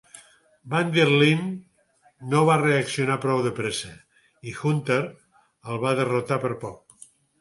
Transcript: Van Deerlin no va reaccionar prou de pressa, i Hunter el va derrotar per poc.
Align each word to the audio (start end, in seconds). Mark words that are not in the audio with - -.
Van 0.73 0.87
Deerlin 0.93 1.41
no 2.31 2.41
va 2.49 2.55
reaccionar 2.63 3.17
prou 3.27 3.43
de 3.49 3.51
pressa, 3.59 3.91
i 4.53 4.57
Hunter 4.63 5.01
el 5.09 5.83
va 5.85 5.93
derrotar 6.01 6.41
per 6.47 6.53
poc. 6.65 7.07